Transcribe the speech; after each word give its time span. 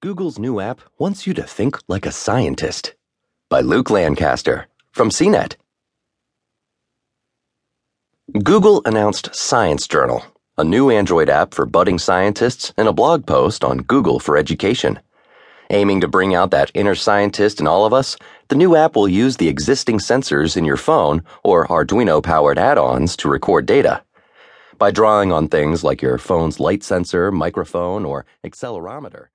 Google's 0.00 0.38
new 0.38 0.60
app 0.60 0.80
wants 1.00 1.26
you 1.26 1.34
to 1.34 1.42
think 1.42 1.76
like 1.88 2.06
a 2.06 2.12
scientist. 2.12 2.94
By 3.50 3.62
Luke 3.62 3.90
Lancaster 3.90 4.68
from 4.92 5.10
CNET. 5.10 5.56
Google 8.44 8.80
announced 8.84 9.34
Science 9.34 9.88
Journal, 9.88 10.22
a 10.56 10.62
new 10.62 10.88
Android 10.88 11.28
app 11.28 11.52
for 11.52 11.66
budding 11.66 11.98
scientists, 11.98 12.72
in 12.78 12.86
a 12.86 12.92
blog 12.92 13.26
post 13.26 13.64
on 13.64 13.78
Google 13.78 14.20
for 14.20 14.36
Education. 14.36 15.00
Aiming 15.70 16.00
to 16.02 16.06
bring 16.06 16.32
out 16.32 16.52
that 16.52 16.70
inner 16.74 16.94
scientist 16.94 17.58
in 17.58 17.66
all 17.66 17.84
of 17.84 17.92
us, 17.92 18.16
the 18.50 18.56
new 18.56 18.76
app 18.76 18.94
will 18.94 19.08
use 19.08 19.36
the 19.38 19.48
existing 19.48 19.98
sensors 19.98 20.56
in 20.56 20.64
your 20.64 20.76
phone 20.76 21.24
or 21.42 21.66
Arduino 21.66 22.22
powered 22.22 22.56
add 22.56 22.78
ons 22.78 23.16
to 23.16 23.28
record 23.28 23.66
data. 23.66 24.04
By 24.78 24.92
drawing 24.92 25.32
on 25.32 25.48
things 25.48 25.82
like 25.82 26.02
your 26.02 26.18
phone's 26.18 26.60
light 26.60 26.84
sensor, 26.84 27.32
microphone, 27.32 28.04
or 28.04 28.26
accelerometer, 28.46 29.26